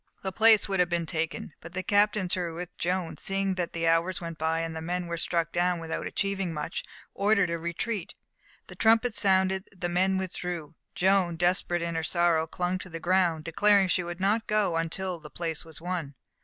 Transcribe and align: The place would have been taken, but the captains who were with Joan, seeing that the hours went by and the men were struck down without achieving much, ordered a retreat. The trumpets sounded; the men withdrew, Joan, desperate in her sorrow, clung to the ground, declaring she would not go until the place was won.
The 0.23 0.31
place 0.31 0.67
would 0.67 0.79
have 0.79 0.89
been 0.89 1.05
taken, 1.05 1.53
but 1.61 1.73
the 1.75 1.83
captains 1.83 2.33
who 2.33 2.41
were 2.41 2.55
with 2.55 2.75
Joan, 2.79 3.17
seeing 3.17 3.53
that 3.53 3.73
the 3.73 3.87
hours 3.87 4.19
went 4.19 4.39
by 4.39 4.61
and 4.61 4.75
the 4.75 4.81
men 4.81 5.05
were 5.05 5.15
struck 5.15 5.51
down 5.51 5.79
without 5.79 6.07
achieving 6.07 6.51
much, 6.51 6.83
ordered 7.13 7.51
a 7.51 7.59
retreat. 7.59 8.15
The 8.65 8.73
trumpets 8.73 9.19
sounded; 9.21 9.69
the 9.71 9.89
men 9.89 10.17
withdrew, 10.17 10.73
Joan, 10.95 11.35
desperate 11.35 11.83
in 11.83 11.93
her 11.93 12.01
sorrow, 12.01 12.47
clung 12.47 12.79
to 12.79 12.89
the 12.89 12.99
ground, 12.99 13.43
declaring 13.43 13.89
she 13.89 14.03
would 14.03 14.19
not 14.19 14.47
go 14.47 14.75
until 14.75 15.19
the 15.19 15.29
place 15.29 15.63
was 15.63 15.79
won. 15.79 16.15